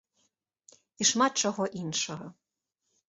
[1.05, 2.25] І шмат чаго іншага.